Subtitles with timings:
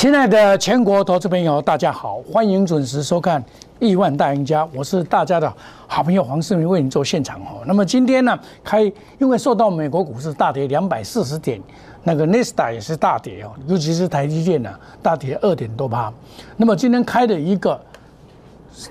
[0.00, 3.38] 亲爱的全国投资朋友，大家好，欢迎准时收看
[3.78, 5.54] 《亿万大赢家》，我是大家的
[5.86, 7.60] 好朋友黄世明，为你做现场哦。
[7.66, 11.60] 那么今天呢，开因为受到美国股市大跌两百四十点，
[12.02, 14.70] 那个 n e s t a 也是大跌哦，尤其是台积电呢，
[15.02, 16.10] 大跌二点多趴。
[16.56, 17.78] 那么今天开的一个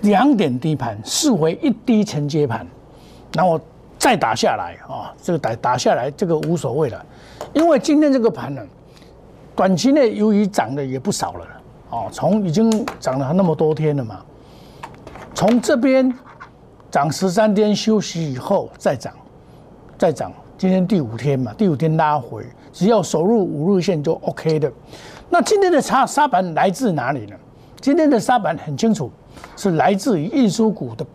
[0.01, 2.67] 两点低盘，视为一低承接盘，
[3.33, 3.59] 然后
[3.97, 7.03] 再打下来啊，这个打打下来这个无所谓了，
[7.53, 8.61] 因为今天这个盘呢。
[9.59, 11.45] 短期内由于涨的也不少了，
[11.89, 14.21] 哦，从已经涨了那么多天了嘛，
[15.35, 16.09] 从这边
[16.89, 19.13] 涨十三天休息以后再涨，
[19.97, 24.71] 再涨，今天第五天嘛，第五天拉回，只要守入五日线就 OK 的。
[25.29, 27.35] 那今天的杀杀盘来自哪里呢？
[27.81, 29.11] 今天的杀盘很清楚，
[29.57, 31.05] 是来自于运输股的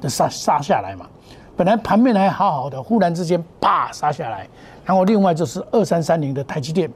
[0.00, 1.04] 的杀杀下来嘛。
[1.54, 4.48] 本来盘面还好好的，忽然之间啪杀下来，
[4.86, 6.90] 然后另外就是二三三零的台积电。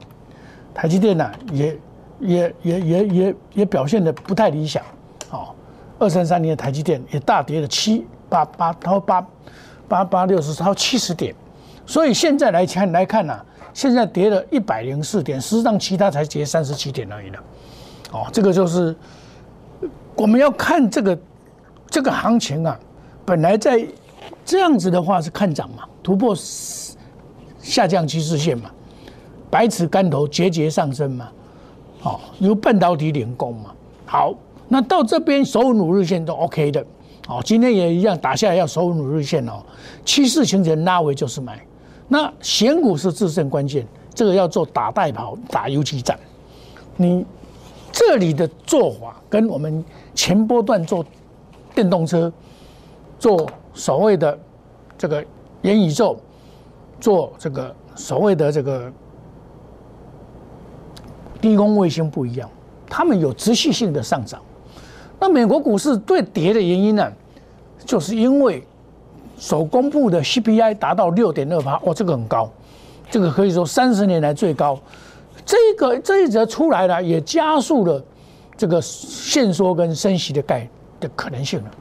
[0.75, 1.79] 台积电呢，也
[2.19, 4.83] 也也也也也表现的不太理想，
[5.31, 5.55] 哦，
[5.97, 9.25] 二三三年的台积电也大跌了七八八，到八
[9.87, 11.33] 八八六十到七十点，
[11.85, 13.39] 所以现在来看来看呢，
[13.73, 17.39] 现在跌了一百零四点，实际上其他才跌三十七点而已了，
[18.11, 18.93] 哦，这个就是
[20.15, 21.17] 我们要看这个
[21.89, 22.77] 这个行情啊，
[23.25, 23.87] 本来在
[24.43, 26.35] 这样子的话是看涨嘛，突破
[27.61, 28.69] 下降趋势线嘛。
[29.55, 31.31] 百尺竿头节节上升嘛，
[32.03, 33.73] 哦，由半导体领工嘛，
[34.05, 34.35] 好，
[34.67, 36.85] 那到这边守稳五日线都 OK 的，
[37.29, 39.63] 哦，今天也一样打下来要守稳五日线哦，
[40.03, 41.65] 趋势形成拉尾就是买，
[42.09, 46.19] 那选股是制胜关键，这个要做打带跑打游击战，
[46.97, 47.25] 你
[47.93, 49.81] 这里的做法跟我们
[50.13, 51.05] 前波段做
[51.73, 52.29] 电动车，
[53.17, 54.37] 做所谓的
[54.97, 55.23] 这个
[55.61, 56.17] 元宇宙，
[56.99, 58.91] 做这个所谓的这个。
[61.45, 62.49] 低空卫星不一样，
[62.89, 64.41] 他们有持续性的上涨。
[65.19, 67.07] 那美国股市对跌的原因呢？
[67.85, 68.63] 就是因为
[69.37, 72.49] 所公布的 CPI 达到六点二八，哦，这个很高，
[73.11, 74.75] 这个可以说三十年来最高。
[75.45, 78.03] 这个这一则出来了，也加速了
[78.57, 80.67] 这个限缩跟升息的概
[80.99, 81.71] 的可能性了。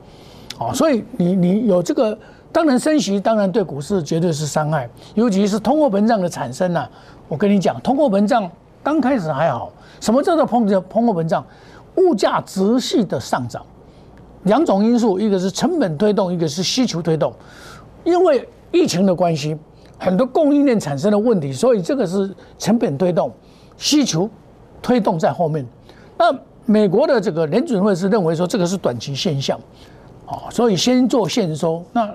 [0.59, 2.19] 哦，所以你你有这个，
[2.53, 6.87] 当然升息当然对股市绝对是伤害，尤其是通货膨胀的产生呢。
[7.29, 8.51] 我跟你讲，通货膨胀。
[8.85, 10.85] 刚开始还好，什么叫做膨胀？
[10.91, 11.45] 通货膨胀，
[11.97, 13.65] 物价持续的上涨，
[14.43, 17.33] 两种因素，一个是成本推动，一个是需求推动。
[18.05, 19.57] 因为疫情的关系，
[19.99, 23.33] 很多供应链产生了问题，所以这个是成本推动，
[23.79, 24.29] 需求
[24.83, 25.67] 推动在后面。
[26.19, 26.27] 那
[26.67, 29.59] 美国的这个联准会是认为说这个是短期现象，
[30.27, 31.83] 哦，所以先做现收。
[31.91, 32.15] 那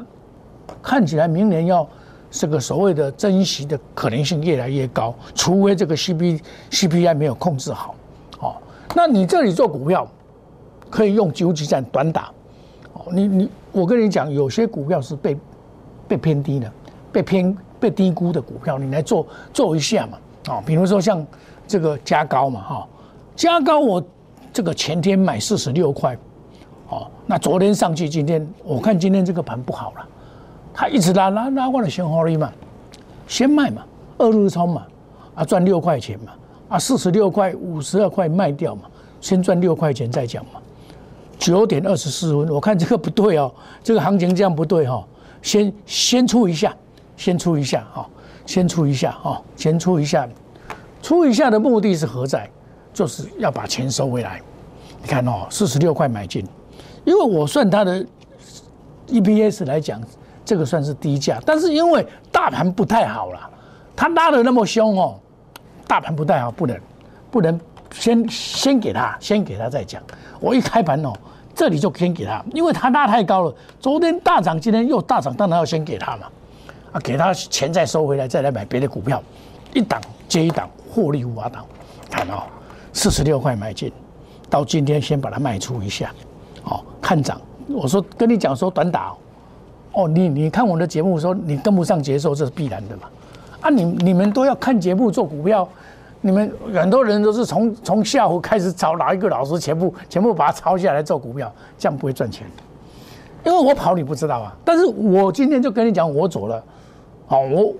[0.83, 1.87] 看起来明年要。
[2.31, 7.95] 这个所谓的珍惜的可能性越来越高，除非这个 C P C P I 没有控制好，
[8.39, 8.55] 哦，
[8.95, 10.07] 那你这里做股票
[10.89, 12.31] 可以用九级战短打，
[12.93, 15.37] 哦，你你我跟你讲，有些股票是被
[16.07, 16.71] 被偏低的，
[17.11, 20.17] 被偏被低估的股票，你来做做一下嘛，
[20.49, 21.25] 哦，比如说像
[21.67, 22.87] 这个加高嘛，哈，
[23.35, 24.03] 加高我
[24.53, 26.15] 这个前天买四十六块，
[26.89, 30.07] 哦，那昨天上去，今天我看今天这个盘不好了。
[30.79, 32.49] 他一直拉拉拉过来，先获利嘛，
[33.27, 33.83] 先卖嘛，
[34.17, 34.87] 二日冲嘛，
[35.35, 36.31] 啊赚六块钱嘛，
[36.69, 38.83] 啊四十六块五十二块卖掉嘛，
[39.19, 40.51] 先赚六块钱再讲嘛。
[41.37, 43.53] 九点二十四分，我看这个不对哦，
[43.83, 45.05] 这个行情这样不对哈，
[45.41, 46.73] 先先出一下，
[47.17, 48.09] 先出一下哈，
[48.45, 50.29] 先出一下哈，先出一下，
[51.01, 52.49] 出一下的目的是何在？
[52.93, 54.41] 就是要把钱收回来。
[55.01, 56.47] 你看哦，四十六块买进，
[57.03, 58.05] 因为我算它的
[59.09, 60.01] EPS 来讲。
[60.49, 63.39] 这个算是低价，但是因为大盘不太好了，
[63.95, 65.15] 它拉的那么凶哦，
[65.87, 66.79] 大盘不太好，不能
[67.29, 67.61] 不能
[67.91, 70.01] 先先给他，先给他再讲。
[70.39, 71.13] 我一开盘哦，
[71.53, 76.25] 这里就先给他，因为他拉太高了，昨天大涨，今天又大涨，当然要先给他嘛，
[76.93, 79.21] 啊，给他钱再收回来，再来买别的股票，
[79.75, 81.63] 一档接一档，获利无法挡。
[82.09, 82.41] 看哦，
[82.91, 83.93] 四十六块买进，
[84.49, 86.11] 到今天先把它卖出一下，
[86.63, 87.39] 哦，看涨。
[87.67, 89.13] 我说跟你讲说短打。
[89.93, 93.03] 哦，你你看我的节目说你跟不上节奏，这是必然的嘛？
[93.61, 95.67] 啊，你你们都要看节目做股票，
[96.21, 102.47] 你们很多人都是从从下午开始找哪一个老师，全部全部把它抄下来做股票，这样不会赚钱。
[103.45, 106.63] 因为我跑你不知道啊，但是我今天就跟你讲，我走了，
[107.29, 107.73] 哦，我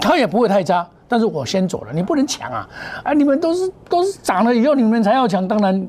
[0.00, 2.68] 他也不会太差，但是我先走了，你不能抢啊！
[3.04, 5.80] 啊，你们都是都是涨了以后，你们才要抢，当然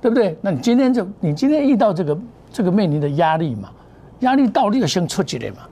[0.00, 0.36] 对不对？
[0.40, 2.16] 那你今天就你今天遇到这个
[2.52, 3.68] 这个面临的压力嘛？
[4.22, 5.68] 压力到，你就先出去了嘛，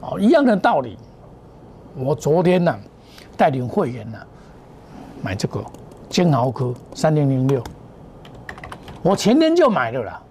[0.00, 0.96] 哦，一样的道理。
[1.96, 2.78] 我昨天呢，
[3.36, 4.18] 带领会员呢，
[5.22, 5.64] 买这个
[6.08, 7.62] 金豪科三零零六，
[9.02, 10.22] 我前天就买了啦，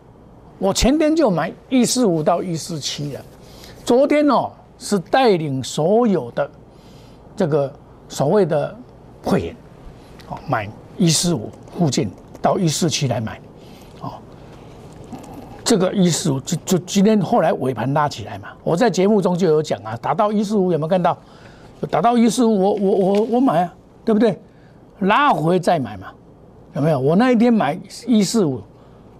[0.60, 3.22] 我前天就买一四五到一四七了，
[3.84, 6.50] 昨天哦是带领所有的
[7.36, 7.74] 这个
[8.08, 8.76] 所谓的
[9.24, 9.56] 会员，
[10.30, 12.12] 哦买一四五附近
[12.42, 13.40] 到一四七来买，
[15.66, 21.18] 这个一四五就就今天后来尾盘拉起来嘛，我在节目中就有讲啊，打到一四五有没有看到？
[21.92, 23.74] 打到一四五，我我我我买啊，
[24.04, 24.40] 对不对？
[25.00, 26.08] 拉回再买嘛，
[26.74, 26.98] 有没有？
[27.00, 27.78] 我那一天买
[28.08, 28.62] 一四五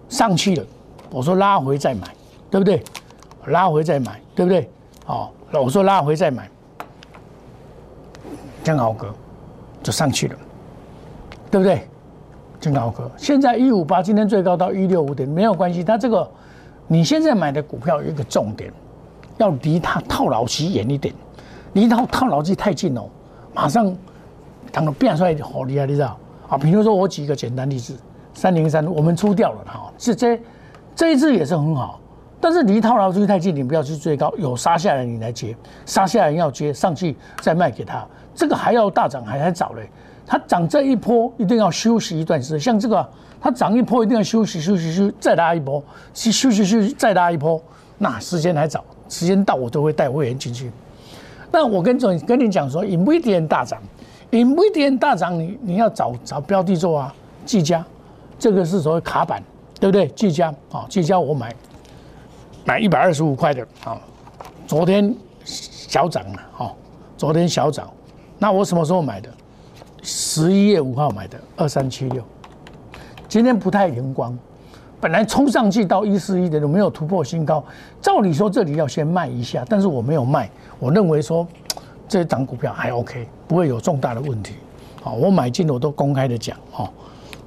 [0.08, 0.64] 上去了，
[1.10, 2.08] 我说拉回再买，
[2.50, 2.82] 对不对？
[3.48, 4.68] 拉回再买，对不对？
[5.06, 6.50] 哦，我说拉回再买，
[8.64, 9.14] 江豪哥
[9.82, 10.36] 就上去了，
[11.50, 11.86] 对不对？
[12.66, 15.84] 新高科现在一五八，今天最高到一六五点，没有关系。
[15.84, 16.28] 它这个
[16.88, 18.72] 你现在买的股票有一个重点，
[19.38, 21.14] 要离它套牢期远一点。
[21.74, 23.02] 离套套牢期太近哦，
[23.54, 23.94] 马上。
[24.72, 26.18] 它能变出来好厉害，你知道
[26.48, 26.58] 啊？
[26.58, 27.96] 比如说我举一个简单例子，
[28.34, 30.38] 三零三我们出掉了哈，是这
[30.94, 31.98] 这一次也是很好，
[32.40, 39.88] 但是离套牢区太近，你不要去追高，有杀下来你来接，杀下来要接上去再卖给他，这个还要大涨还还早嘞。
[40.26, 43.08] 它涨这一波一定要休息一段时间，像这个
[43.40, 47.60] 它涨一波一定要休息休息休再拉一波，休休息休息再拉一波，
[47.98, 50.70] 那时间还早，时间到我都会带会员进去。
[51.52, 53.80] 那我跟总跟你讲说，以微点大涨。
[54.28, 57.82] 你微点大涨，你你要找找标的做啊，技嘉，
[58.36, 59.40] 这个是所谓卡板，
[59.78, 60.08] 对不对？
[60.08, 61.54] 技嘉啊，技嘉我买
[62.66, 63.96] 买一百二十五块的啊，
[64.66, 65.14] 昨天
[65.44, 66.72] 小涨了哈，
[67.16, 67.88] 昨天小涨，
[68.38, 69.30] 那我什么时候买的？
[70.02, 72.22] 十一月五号买的二三七六，
[73.28, 74.36] 今天不太灵光，
[75.00, 77.64] 本来冲上去到一四一的都没有突破新高，
[78.02, 81.46] 照理说这里要先卖一下，但是我没有卖，我认为说。
[82.08, 84.54] 这档股票还 OK，不会有重大的问题。
[85.02, 86.88] 好，我买进我都公开的讲，哦，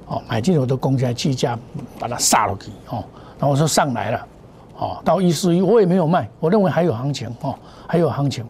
[0.06, 1.58] 哦，买进我都公开计价，
[1.98, 3.02] 把它杀了去，哦，
[3.38, 4.26] 然后我说上来了，
[4.80, 7.54] 哦，到一四一我也没有卖，我认为还有行情，哦，
[7.86, 8.44] 还有行情，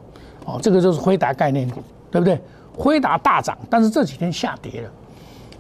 [0.47, 2.41] 哦，这个就是辉达概念股，对不对？
[2.75, 4.91] 辉达大涨，但是这几天下跌了。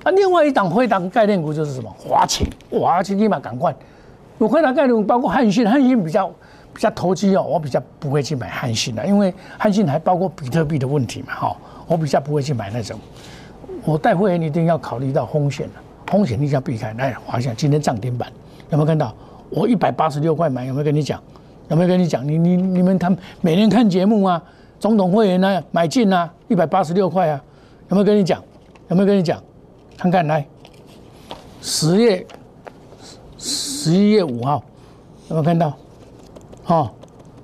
[0.05, 1.95] 啊，另外一档辉达概念股就是什么？
[1.99, 3.75] 华勤，华勤立马赶快，
[4.39, 6.31] 有辉达概念股包括汉信，汉信比较。
[6.73, 11.57] 比较投机哦，我比较不会去买汉信的，因为汉信还包括比特币的问题嘛，哈，
[11.89, 12.97] 我比较不会去买那种。
[13.85, 15.73] 我带会员一定要考虑到风险的，
[16.07, 16.93] 风险一定要避开。
[16.93, 18.33] 来，华夏今天涨停板，
[18.71, 19.13] 有没有看到？
[19.51, 21.21] 我一百八十六块买，有没有跟你讲？
[21.69, 22.27] 有没有跟你讲？
[22.27, 24.43] 你你你们他每年看节目啊，
[24.79, 27.41] 总统会员呢买进啊，一百八十六块啊，
[27.89, 28.43] 有没有跟你讲？
[28.89, 29.41] 有没有跟你讲？
[29.97, 30.47] 看看来，
[31.61, 32.27] 十月
[33.37, 34.63] 十一月五号，
[35.29, 35.77] 有没有看到？
[36.67, 36.91] 哦，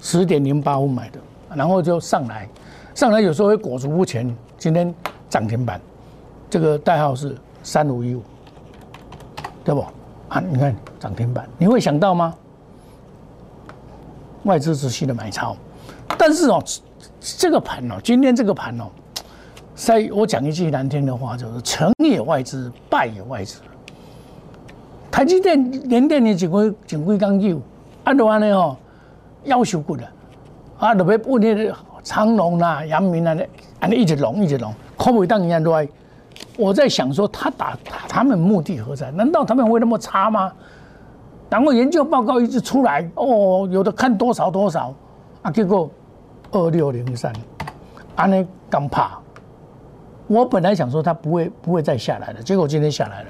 [0.01, 1.19] 十点零八五买的，
[1.55, 2.49] 然后就上来，
[2.95, 4.35] 上来有时候会裹足不前。
[4.59, 4.93] 今天
[5.29, 5.81] 涨停板，
[6.49, 8.23] 这个代号是三五一五，
[9.63, 9.85] 对不？
[10.29, 12.35] 啊，你看涨停板，你会想到吗？
[14.45, 15.57] 外资持续的买超，
[16.19, 16.63] 但是哦，
[17.21, 18.85] 这个盘哦，今天这个盘哦，
[19.75, 23.61] 在我讲一句难听的话，就是成也外资，败也外资。
[25.11, 27.61] 台积电连电的几块几块钢筋，
[28.05, 28.77] 按照安尼哦。
[29.45, 30.05] 要求过的，
[30.77, 33.37] 啊，特别问那长隆啦、阳明啊，
[33.79, 35.89] 安尼一直龙一直龙，可不可以当人家来？
[36.57, 37.77] 我在想说，他打
[38.09, 39.11] 他们目的何在？
[39.11, 40.53] 难道他们会那么差吗？
[41.49, 44.93] 然后研究报告一直出来，哦，有的看多少多少，
[45.43, 45.89] 啊，结果
[46.51, 47.33] 二六零三，
[48.17, 49.19] 安尼刚怕。
[50.27, 53.29] 我本来想说他不会不会再下来了，结果今天下来了。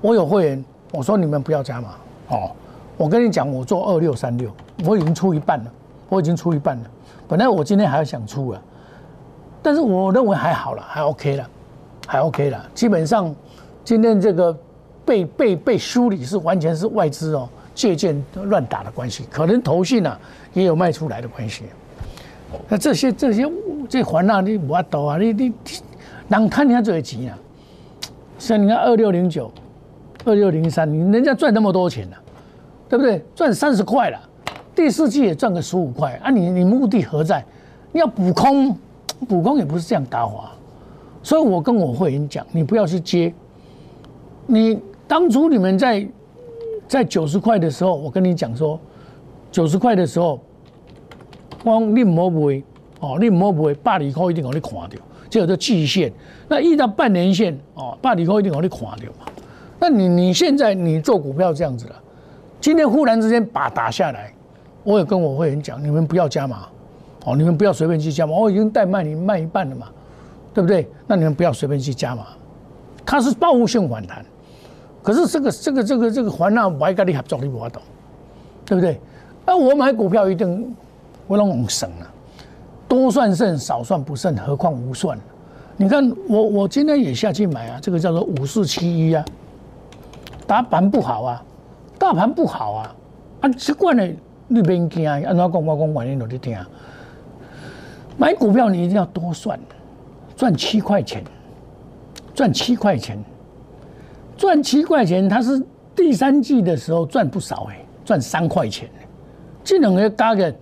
[0.00, 1.88] 我有会员，我说你们不要加嘛，
[2.28, 2.50] 哦。
[2.96, 4.50] 我跟你讲，我做二六三六，
[4.86, 5.70] 我已经出一半了，
[6.08, 6.84] 我已经出一半了。
[7.28, 8.62] 本来我今天还要想出啊，
[9.62, 11.50] 但是我认为还好了，还 OK 了，
[12.06, 12.66] 还 OK 了。
[12.74, 13.34] 基本上
[13.84, 14.56] 今天这个
[15.04, 20.18] 被被被梳理是完全是外资哦借鉴乱打的关系，可能投信啊
[20.54, 21.64] 也有卖出来的关系。
[22.68, 23.46] 那这些这些
[23.88, 25.52] 这环啊，你无多啊，你你
[26.28, 27.36] 人看人家最急啊。
[28.38, 29.50] 像你看二六零九、
[30.24, 32.16] 二六零三，你人家赚那么多钱呢？
[32.88, 33.22] 对不对？
[33.34, 34.20] 赚三十块了，
[34.74, 36.30] 第四季也赚个十五块啊！
[36.30, 37.44] 你你目的何在？
[37.92, 38.76] 你要补空，
[39.28, 40.52] 补空也不是这样打法。
[41.26, 43.34] 所以我跟我会员讲，你不要去接。
[44.46, 46.06] 你当初你们在
[46.86, 48.78] 在九十块的时候，我跟你讲说，
[49.50, 50.38] 九十块的时候，
[51.64, 52.62] 光你唔好买
[53.00, 56.12] 哦，你唔好买，八厘块一定给你看掉，这个叫季线。
[56.46, 59.26] 那遇到半年线哦，八厘块一定给你看掉嘛。
[59.80, 61.96] 那你你现在你做股票这样子了。
[62.60, 64.32] 今天忽然之间把打下来，
[64.84, 66.68] 我也跟我会员讲，你们不要加码，
[67.24, 69.88] 哦，你们不要随便去加码，我已经代卖你卖一半了嘛，
[70.56, 70.88] 对不对？
[71.06, 72.28] 那你们不要随便去加码，
[73.04, 74.24] 它是报复性反弹。
[75.02, 77.82] 可是这个这个这个这个环那不爱跟你合作，你不懂，
[78.64, 78.98] 对不对？
[79.44, 80.74] 那我买股票一定
[81.26, 82.10] 我弄省了，
[82.88, 85.18] 多算胜，少算不胜，何况无算？
[85.76, 89.22] 你看我我今天也下去买啊，这个叫做五四七一啊，
[90.46, 91.44] 大盘不好啊，
[91.98, 92.94] 大盘不好啊，
[93.42, 94.08] 啊习惯了
[94.48, 96.56] 你别惊，按怎讲我讲完你都去听。
[98.16, 99.60] 买股票你一定要多算，
[100.36, 101.24] 赚七块钱，
[102.34, 103.18] 赚七块钱。
[104.36, 105.60] 赚七块钱，他是
[105.94, 108.86] 第三季的时候赚不少哎，赚三块钱。
[109.64, 110.54] 这两个加个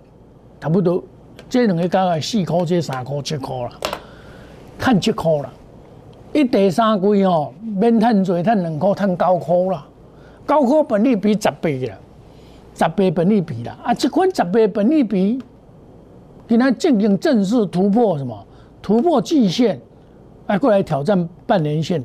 [0.60, 1.02] 差不多，
[1.50, 3.72] 这两个加个四块，这三块七块了，
[4.78, 5.52] 看七块了。
[6.32, 9.86] 一第三季哦，免赚多，赚两块，赚九块了。
[10.46, 11.98] 九块本利比十倍了，
[12.76, 13.92] 十倍本利比了啊！
[13.92, 15.42] 这款十倍本利比，
[16.46, 18.46] 今天进行正式突破什么？
[18.84, 19.80] 突破季线，
[20.46, 22.04] 哎，过来挑战半年线。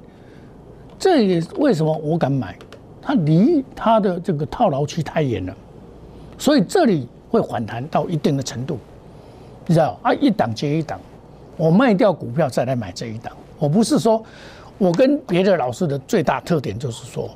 [0.97, 2.57] 这也为什么我敢买，
[3.01, 5.53] 它离它的这个套牢期太远了，
[6.37, 8.77] 所以这里会反弹到一定的程度，
[9.67, 10.13] 你知道啊？
[10.13, 10.97] 一档接一档，
[11.57, 13.33] 我卖掉股票再来买这一档。
[13.57, 14.23] 我不是说，
[14.77, 17.29] 我跟别的老师的最大特点就是说，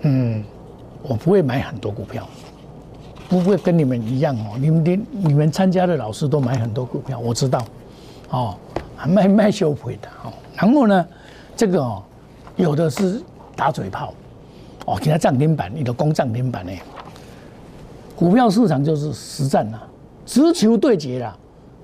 [0.00, 0.42] 嗯，
[1.02, 2.26] 我不会买很多股票，
[3.28, 4.56] 不会跟你们一样哦。
[4.58, 7.62] 你们的你们参加的老师都买很多股票，我知道，
[8.30, 8.56] 哦，
[8.96, 10.32] 还卖卖修配的哦。
[10.56, 11.06] 然后呢，
[11.56, 12.02] 这个哦。
[12.56, 13.22] 有的是
[13.56, 14.12] 打嘴炮，
[14.84, 16.72] 哦，给他涨停板，你的攻涨停板呢？
[18.14, 19.82] 股票市场就是实战啦，
[20.26, 21.34] 直球对决啦，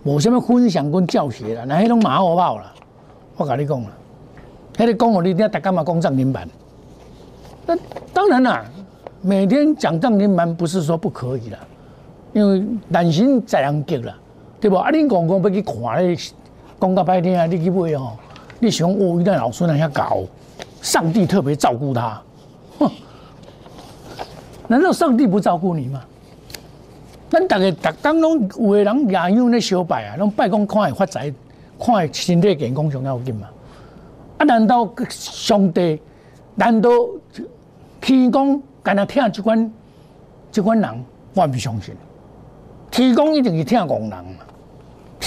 [0.03, 2.75] 我什么分享跟教学啦，那迄种马后炮啦，
[3.39, 3.89] 我跟你讲啦，
[4.75, 6.47] 迄个讲我你一定要大干嘛攻涨停板？
[7.65, 7.75] 那
[8.13, 8.63] 当然啦，
[9.23, 11.59] 每天讲涨停板不是说不可以啦，
[12.35, 12.63] 因为
[12.93, 14.15] 担心在人急啦，
[14.67, 14.75] 对不？
[14.75, 16.17] 啊，你讲讲要去看咧，
[16.81, 18.17] 讲到白天啊，你去买哦，
[18.59, 20.23] 你想哦，一旦老孙那遐搞。
[20.83, 22.23] 上帝特别照顾他，
[22.79, 22.91] 哼！
[24.69, 26.03] 难道上帝不照顾你吗？
[27.29, 31.33] 咱大家大刚拢有的人也有咧小拜啊，拢拜公看会发财，
[31.79, 33.49] 看会身体健康上要紧嘛？
[34.39, 34.45] 啊？
[34.45, 36.01] 难道上帝？
[36.57, 36.91] 难道
[38.01, 39.73] 天公干那听这款
[40.51, 41.05] 这款人？
[41.35, 41.95] 我不相信。
[42.91, 44.45] 天公一定是听工人嘛？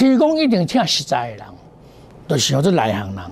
[0.00, 1.46] 提供一定听实在的人，
[2.26, 3.24] 就是像这内行人。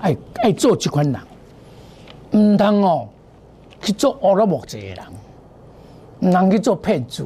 [0.00, 3.08] 爱爱做这款人，唔通哦
[3.80, 4.98] 去做乌了木子的人，
[6.18, 7.24] 唔通去做骗子，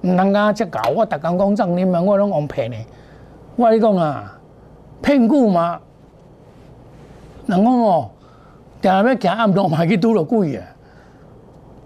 [0.00, 0.52] 唔通啊！
[0.52, 2.76] 只搞我逐工讲涨你们我拢往骗的。
[3.54, 4.36] 我你讲啊，
[5.00, 5.80] 骗股嘛，
[7.46, 8.10] 人讲哦，
[8.82, 10.66] 定要行暗路嘛去拄着鬼啊！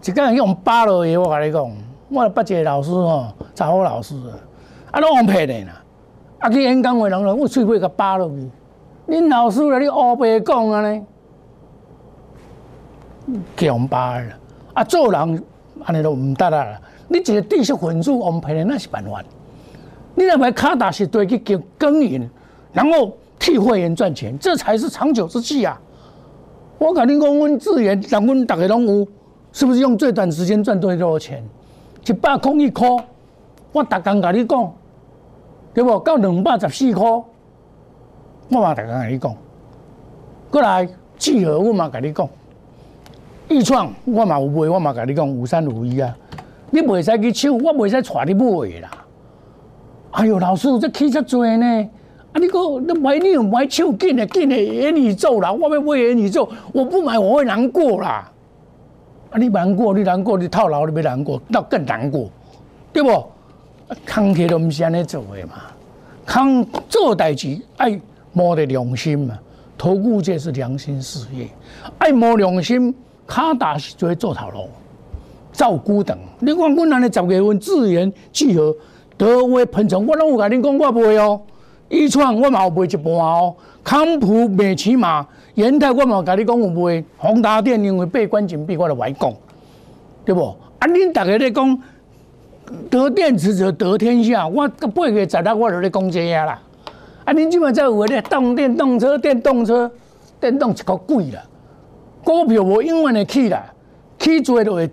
[0.03, 1.71] 一个人用八落去，我甲你讲，
[2.09, 4.15] 我捌一个老师哦，查某老师，
[4.91, 5.83] 啊拢往骗的啦，
[6.39, 8.51] 啊去演讲话人我喙尾甲扒落去。
[9.09, 11.07] 恁老师来，你乌白讲啊呢？
[13.57, 14.27] 强巴啦！
[14.75, 15.45] 啊，做人
[15.85, 16.81] 安尼都唔得啦！
[17.09, 19.23] 你一个知识分子，我们骗那是办法。
[20.15, 22.29] 你若买卡达是对去耕耕耘，
[22.73, 25.81] 然后替会员赚钱，这才是长久之计啊！
[26.79, 29.07] 我甲你讲，阮资源，让阮大家拢有，
[29.53, 31.43] 是不是用最短时间赚最多钱？
[32.07, 32.89] 一百空一块，
[33.73, 34.73] 我逐工甲你讲，
[35.75, 35.99] 对不？
[36.01, 37.05] 到两百十四块。
[38.51, 39.37] 我嘛，大家跟你讲，
[40.51, 42.27] 过来聚合，我嘛甲你讲，
[43.49, 46.17] 易创，我嘛有买，我嘛甲你讲，五三五一啊，
[46.71, 48.91] 你袂使去抢，我袂使带你买啦。
[50.13, 51.89] 哎呦，老师，这起遮多呢，
[52.33, 58.33] 啊，你讲你买你又买抢，紧的紧的，元宇宙啦，我要买元宇宙，我不买我会难过啦。
[59.31, 62.31] 啊，你难过，你难过，你套牢，你别难过，那更难过，
[62.95, 63.11] 对不？
[64.05, 65.55] 康铁都唔是安尼做的嘛，
[66.27, 68.01] 康做代志哎。
[68.35, 69.37] 摸的良心嘛，
[69.77, 71.49] 投顾界是良心事业，
[71.97, 72.95] 爱摸良心，
[73.27, 74.69] 卡打就会做头路，
[75.51, 76.17] 照顾等。
[76.39, 78.77] 你看我那里十月份资源聚合
[79.17, 81.41] 德威喷泉，我拢有甲你讲，我卖哦。
[81.89, 83.57] 一创我嘛有卖一半哦。
[83.83, 87.03] 康普美骑马延泰我嘛甲你讲有卖。
[87.17, 89.33] 宏达电因为闭关紧闭，我就外讲，
[90.25, 90.55] 对不？
[90.79, 91.83] 啊，恁大家咧讲
[92.91, 96.61] 得电池者得天下，我八月十六我就咧讲这样啦。
[97.25, 97.35] 啊！
[97.35, 99.91] 恁即摆在有咧动电动车、电动车、
[100.41, 101.43] 电动一个贵啦，
[102.25, 103.65] 股票无永远会起啦，
[104.19, 104.91] 起做就会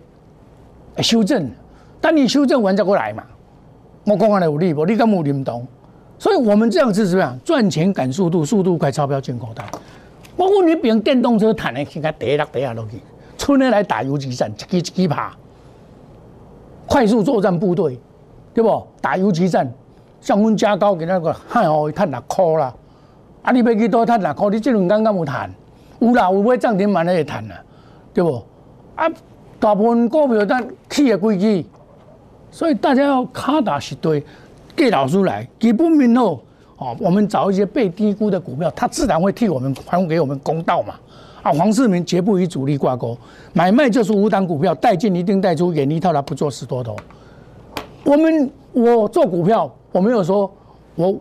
[0.96, 1.50] 会修正，
[2.02, 3.24] 等你修正完再过来嘛。
[4.06, 4.86] 我讲安尼有理无？
[4.86, 5.66] 你敢有认同？
[6.20, 7.38] 所以我们这样子怎么样？
[7.44, 9.64] 赚钱赶速度，速度快钞票进口袋。
[10.36, 13.00] 我问你，用电动车谈的，先甲跌落跌下落去，
[13.38, 15.30] 春天来打游击战，一支一支拍，
[16.88, 18.00] 快速作战部队，
[18.54, 18.88] 对不？
[19.02, 19.72] 打游击战。
[20.22, 22.74] 像阮家高给那个，嗨哦，赚六块啦，
[23.44, 24.50] 啊，你要去多赚六块？
[24.50, 25.54] 你这两天敢有赚？
[26.00, 27.56] 有啦，有买涨停板的会赚啦，
[28.12, 28.42] 对不？
[28.96, 29.08] 啊，
[29.60, 31.66] 大部分股票咱起的规矩，
[32.50, 34.24] 所以大家要卡打是对，
[34.76, 36.42] 给老师来基本面好，
[36.78, 40.96] 哦，我们找一些被低估的股票，它自然会替我们还给我们公道嘛。
[41.46, 43.16] 啊，黄世明绝不与主力挂钩，
[43.54, 46.96] 买卖就是无档股票，带进一定带出，远离套牢，不做死多头。
[48.04, 50.52] 我们我做股票，我没有说
[50.96, 51.16] 我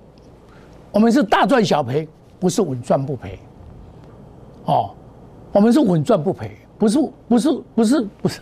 [0.93, 2.09] 我们是大赚小赔，
[2.40, 3.38] 不是稳赚不赔。
[4.64, 4.93] 哦，
[5.52, 8.40] 我们是稳赚不赔，不是不是不是不是，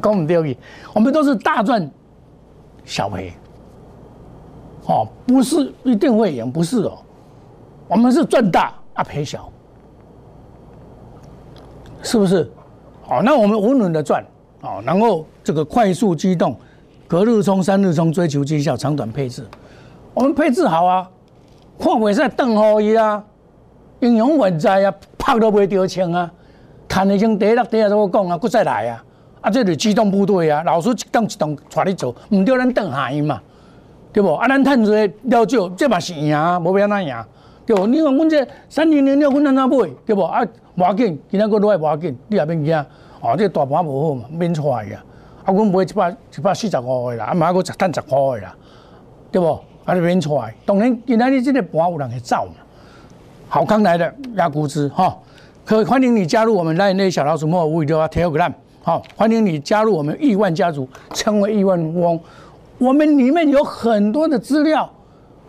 [0.00, 0.56] 跟我们丢意，
[0.92, 1.88] 我们都是大赚
[2.84, 3.32] 小赔。
[4.86, 6.98] 哦，不是一定会赢，不是哦，
[7.86, 9.48] 我们是赚大啊赔小。
[12.02, 12.50] 是不是？
[13.02, 14.24] 好，那我们稳稳的赚，
[14.60, 16.56] 好，然后这个快速机动，
[17.08, 19.44] 隔日冲、三日冲，追求绩效，长短配置，
[20.14, 21.10] 我们配置好啊，
[21.78, 23.22] 看袂使等好伊啊，
[23.98, 26.30] 英勇稳在啊，拍都袂掉枪啊，
[26.86, 29.04] 看已经第一、第二都我讲啊，搁再来啊，
[29.40, 33.40] 啊，这是机动部队啊，老师一动一动带你走，唔对咱等下伊嘛，
[34.12, 34.32] 对不？
[34.34, 37.14] 啊，咱趁做了少，这嘛是赢啊，无要哪赢。
[37.70, 37.86] 对不？
[37.86, 39.88] 你看阮这三零零六，阮安怎买？
[40.04, 40.22] 对不？
[40.22, 42.76] 啊，无要紧，今仔个落来无要紧，你也免惊。
[43.20, 45.04] 哦，这大盘无好嘛，免出来啊。
[45.44, 48.56] 啊，阮买一百一百四十五个啦，啊，买个十赚十块个啦，
[49.30, 49.46] 对不？
[49.84, 50.52] 啊，你免出来。
[50.66, 52.54] 当然，今仔日这个盘有人会走嘛。
[53.48, 55.16] 好康来的压估值哈，
[55.64, 58.52] 可欢迎你加入我们来那小老鼠莫五五六啊，Telegram。
[58.82, 62.20] 好，欢迎你加入我们亿万家族，成为亿万富翁。
[62.78, 64.90] 我们里面有很多的资料。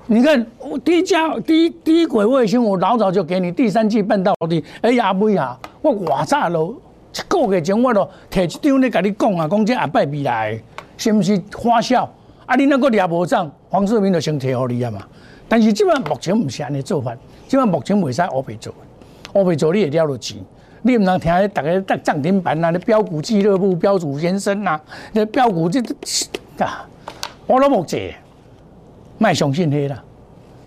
[0.08, 6.75] 你看，我低价低低轨卫星，我老早就给你第三季半导体，哎呀，不呀，我哇早咯，
[7.15, 10.59] 一个月前我都摕一张咧，甲你讲啊，讲这下摆未来，
[10.98, 12.03] 是不是花销？
[12.46, 15.01] 啊，你那个掠无涨，黄世明就先摕互你啊嘛。
[15.48, 17.16] 但是即摆目前唔是安尼做法，
[17.48, 18.74] 即摆目前袂使乌白做，
[19.33, 20.37] 乌白做你会了落钱，
[20.81, 24.81] 你唔能听大家在涨停板啊，你标股俱乐部标主先生啊，
[25.14, 25.79] 你标股这
[26.57, 26.85] 啊，
[27.46, 28.16] 我都冇借。
[29.22, 30.03] 卖相信迄啦！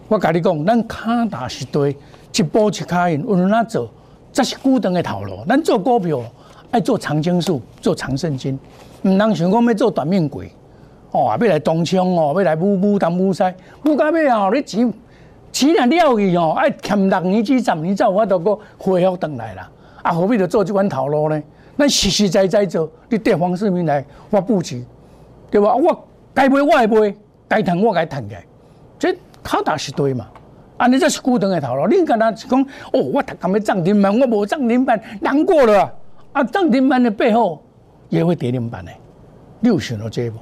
[0.07, 1.97] 我甲你讲，咱卡大是对，
[2.33, 3.91] 一步一卡印，有哪做？
[4.33, 5.39] 这是固定的头路。
[5.49, 6.21] 咱做股票
[6.71, 8.57] 爱做长青树，做长胜金，
[9.03, 10.49] 唔能想讲要做短命鬼。
[11.11, 13.43] 哦，要来东枪哦，要来武武当武西，
[13.87, 14.95] 武到尾哦，你钱
[15.51, 19.69] 钱若了去哦，爱欠六年至十年，才有法度个恢复回来啦。
[20.05, 21.43] 啊，何必着做这款头路呢？
[21.77, 24.85] 咱实实在在做，你对黄世明来我布局，
[25.51, 25.75] 对吧？
[25.75, 27.17] 我该买我会买。
[27.55, 28.35] 该谈我该谈的，
[28.99, 30.27] 这他打是对嘛？
[30.77, 31.87] 啊，你这是股东的头脑。
[31.87, 32.61] 你跟他讲
[32.93, 34.19] 哦，我读干咩涨停板？
[34.19, 35.89] 我无涨停板，难过了
[36.33, 36.43] 啊！
[36.43, 37.63] 涨停板的背后
[38.09, 38.91] 也会跌停板的，
[39.61, 40.39] 六选了这一步。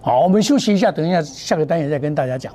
[0.00, 2.54] 好，我们休息一下，等一下下个单元再跟大家讲。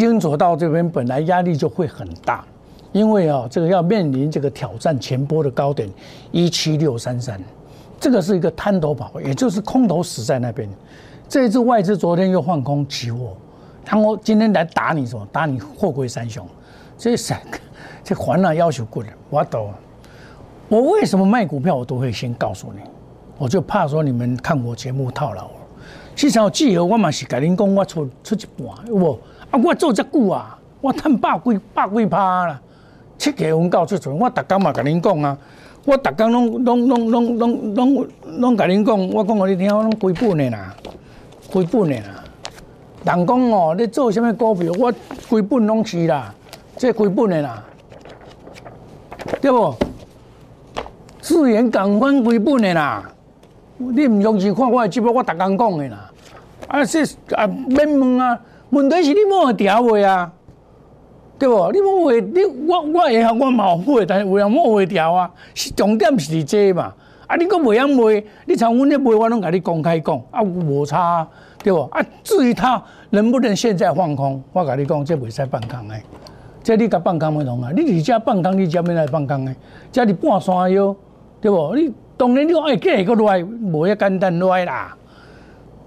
[0.00, 2.42] 行情走到这边，本来压力就会很大，
[2.90, 5.86] 因为啊，这个要面临这个挑战前波的高点
[6.32, 7.38] 一七六三三，
[8.00, 10.66] 这个是一个滩头跑，也就是空头死在那边。
[11.28, 13.36] 这一次外资昨天又放空期货，
[13.84, 15.28] 然后今天来打你什么？
[15.30, 16.46] 打你货柜三雄，
[16.96, 17.58] 这三个
[18.02, 19.70] 这还了要求过的，我懂。
[20.70, 22.80] 我为什么卖股票，我都会先告诉你，
[23.36, 25.50] 我就怕说你们看我节目套牢。
[26.16, 29.18] 至少季后我嘛是甲恁讲，我出出一半，有无？
[29.50, 29.60] 啊！
[29.62, 32.60] 我做遮久啊，我趁百几百几趴啦，
[33.18, 35.36] 七月份到出阵，我逐工嘛甲恁讲啊，
[35.84, 38.06] 我逐工拢拢拢拢拢拢
[38.38, 40.74] 拢甲恁讲，我讲互你听，我拢亏本的啦，
[41.50, 42.24] 亏本的啦。
[43.04, 44.92] 人讲哦，你做啥物股票，我
[45.28, 46.34] 亏本拢是啦，
[46.76, 47.64] 这亏本的啦。
[49.40, 49.74] 对不？
[51.20, 53.10] 资源赶快归本的啦！
[53.76, 56.10] 你唔相信看我的节目，我逐工讲的啦。
[56.68, 57.02] 啊，这
[57.34, 58.38] 啊免问啊，
[58.70, 60.32] 问题是你冇会调话啊，
[61.38, 61.70] 对不？
[61.72, 65.30] 你冇会，你我我会晓我冇会，但是有人冇会调啊。
[65.54, 66.92] 是重点是这嘛？
[67.26, 71.26] 啊，你讲袂晓卖，你像阮咧卖，我拢甲你公开讲，啊，无差，
[71.62, 71.80] 对不？
[71.92, 75.94] 啊，至于他能不能现在放空，我甲你讲，这袂使放空的。
[76.62, 77.70] 这你甲放空不同啊！
[77.74, 79.54] 你伫遮放空，你遮要来放空的？
[79.90, 80.94] 这是半山腰，
[81.40, 81.74] 对不？
[81.74, 84.94] 你当然你讲哎，过个来，无遐简单落来啦，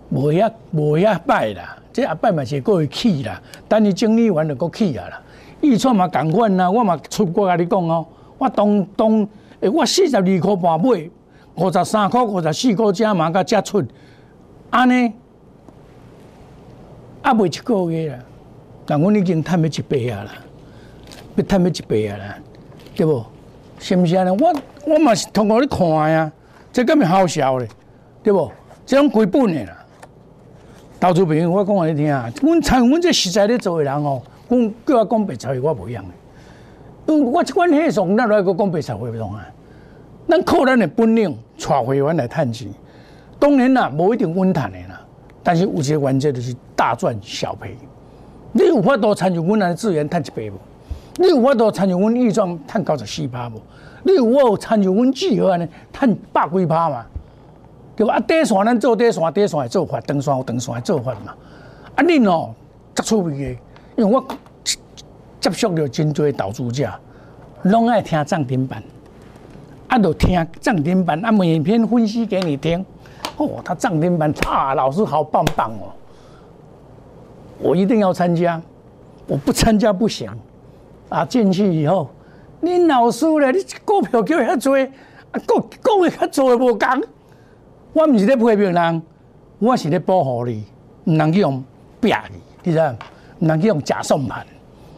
[0.10, 5.22] 无遐无遐歹啦，这阿摆嘛是过会起啦，等伊整理完就过起啊啦。
[5.62, 8.06] 预算嘛共款啦，我嘛出过甲你讲哦，
[8.38, 9.28] 我当当
[9.62, 11.10] 诶，我四十二箍半买，
[11.56, 13.82] 五十三箍、五十四箍加嘛甲加出，
[14.72, 15.14] 安尼，
[17.22, 18.20] 啊未一个月啦，
[18.86, 20.32] 但阮已经趁要一倍啊啦。
[21.36, 22.36] 要趁要一倍啊啦，
[22.96, 23.24] 对不？
[23.80, 24.30] 是毋是安尼？
[24.32, 24.54] 我
[24.86, 26.32] 我嘛是通过你看呀，
[26.72, 27.68] 这根本好笑咧，
[28.22, 28.52] 对不？
[28.86, 29.83] 这种亏本的啦。
[31.04, 36.10] 投资朋友，我讲互你听啊，阮参阮这实在咧做的人哦，讲叫我讲白话我无用的。
[37.08, 39.46] 因为我即款黑上哪来个讲白话话同啊？
[40.30, 42.70] 咱靠咱的本领，带会员来趁钱。
[43.38, 45.02] 当然啦，无一定稳赚的啦，
[45.44, 47.76] 但是有一个原则就是大赚小赔。
[48.54, 50.54] 你有法度参与阮的资源趁一倍无？
[51.18, 53.62] 你有法度参与阮预算趁九十四趴无？
[54.04, 57.06] 你有法参与阮聚合安尼趁百几趴嘛？
[57.96, 58.16] 对吧？
[58.16, 61.34] 啊，短线咱做短线，短线的做法，长线有长线的做法嘛。
[61.96, 62.54] 啊，恁哦，
[62.96, 63.60] 足趣味的，
[63.98, 64.26] 因为我
[65.40, 66.92] 接触了真多投资者，
[67.64, 68.82] 拢爱听涨停板，
[69.88, 72.84] 啊，就听涨停板，啊，每篇分析给你听。
[73.38, 75.94] 哦，他涨停板啊，老师好棒棒哦，
[77.60, 78.62] 我一定要参加，
[79.28, 80.30] 我不参加不行。
[81.10, 82.10] 啊，进去以后，
[82.62, 84.76] 你老师咧，你股票叫遐多，
[85.32, 86.88] 啊，讲讲的较做的无共。
[87.94, 89.02] 我毋是咧批评人，
[89.60, 90.64] 我是咧保护你，
[91.06, 91.64] 毋能去用
[92.02, 92.96] 骗你，你知？
[93.40, 94.44] 毋能去用假送盘，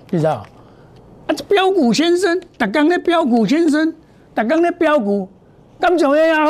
[0.10, 0.26] 你知？
[0.26, 0.44] 啊，
[1.28, 3.94] 这标股先生，逐工咧标股先生，
[4.34, 5.28] 逐工咧标股，
[5.78, 6.50] 感情也好，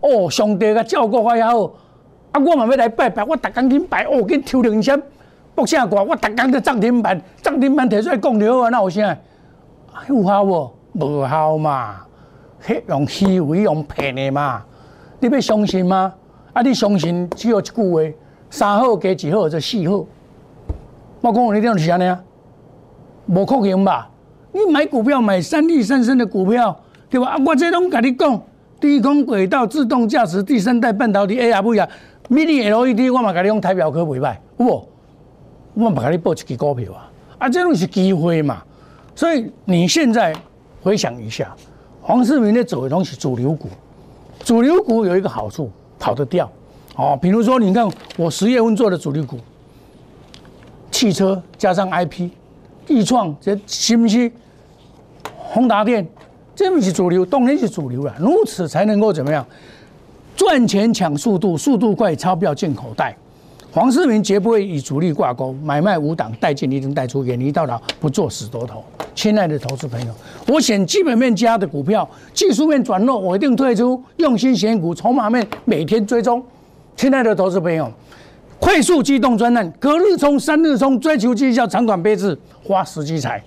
[0.00, 1.64] 哦，上帝甲照顾我也好，
[2.32, 5.00] 啊，我嘛要来拜拜，我逐工去拜，哦，去抽零钱。
[5.54, 6.02] 博啥歌？
[6.02, 9.16] 我逐工在涨停板，涨停板提出来讲了啊，那有啥？
[10.08, 10.74] 有效无？
[10.94, 11.96] 无效嘛？
[12.64, 14.64] 迄用虚伪、用骗的嘛？
[15.20, 16.12] 你要相信吗？
[16.52, 18.14] 啊，你相信只有一句话：
[18.50, 20.04] 三好加一号就四好。
[21.20, 22.22] 我讲你听是安尼啊？
[23.26, 24.08] 无可能吧？
[24.52, 27.28] 你买股票买三利三升的股票，对吧？
[27.28, 28.40] 啊，我这拢甲你讲，
[28.80, 31.88] 低空轨道自动驾驶第三代半导体 A R V 啊
[32.30, 34.88] ，Mini LED 我嘛甲你讲台表可袂歹，有无？
[35.74, 37.10] 我把你报一支股票啊！
[37.38, 38.62] 啊，这种是机会嘛。
[39.14, 40.34] 所以你现在
[40.82, 41.54] 回想一下，
[42.00, 43.68] 黄世明的走的东西主流股，
[44.48, 46.50] 主流股有一个好处，跑得掉。
[46.96, 49.38] 哦，比如说你看我十月份做的主力股，
[50.90, 52.30] 汽车加上 IP，
[52.86, 54.32] 易创这新不是？
[55.36, 56.08] 宏达电，
[56.56, 58.16] 这不是主流，当然是主流了。
[58.18, 59.46] 如此才能够怎么样？
[60.34, 63.14] 赚钱抢速度，速度快，钞票进口袋。
[63.70, 68.82] 黄世明绝不会与主力挂钩，买卖无档，带进一定带出，远离到老，不做死多头。
[69.14, 70.14] 亲爱的投资朋友，
[70.46, 74.02] 我选基本面佳的股票，技术面转弱，我一定退出。
[74.16, 76.42] 用心选股，筹码面每天追踪。
[76.96, 77.92] 亲爱的投资朋友，
[78.58, 83.42] 快速机动专案，隔日冲，三日冲，追求绩效，长短配置，花时机财。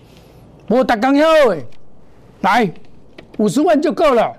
[0.67, 1.65] 我打刚要诶，
[2.41, 2.71] 来
[3.37, 4.31] 五十万就够了。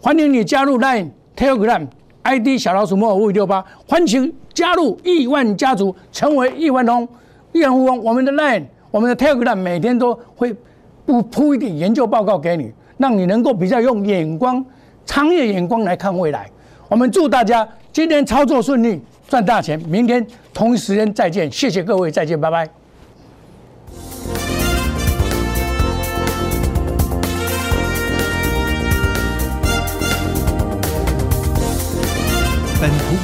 [0.00, 1.86] 欢迎你加入 Line Telegram
[2.24, 4.34] ID 小老鼠莫五五六八，欢迎。
[4.52, 7.06] 加入亿万家族，成为亿万通、
[7.50, 7.98] 亿万富翁。
[8.04, 10.54] 我们的 Line、我们的 Telegram 每天都会
[11.04, 14.64] 不铺一点研究报告给你，让你能够比较用眼光、
[15.04, 16.48] 长远眼光来看未来。
[16.88, 19.76] 我们祝大家今天操作顺利，赚大钱。
[19.88, 22.83] 明天同一时间再见，谢谢各位，再见，拜拜。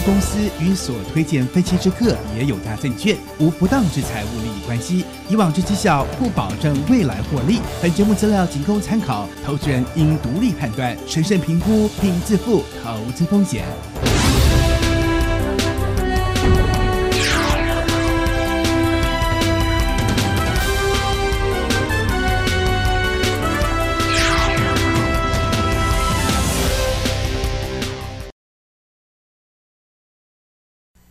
[0.01, 7.61] 公司与所推荐分期之客也有大证券无不当之财务利益关系，以往之绩效不保证未来获利。
[7.83, 13.65] 本节目资料仅供参考，投资人应独立判断、审慎评估并自负投资风险。